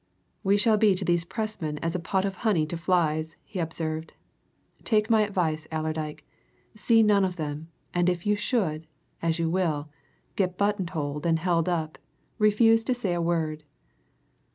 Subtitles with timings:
[0.43, 4.13] "We shall be to these Pressmen as a pot of honey to flies," he observed.
[4.83, 6.25] "Take my advice, Allerdyke
[6.73, 8.87] see none of them, and if you should
[9.21, 9.89] as you will
[10.35, 11.99] get buttonholed and held up,
[12.39, 13.63] refuse to say a word."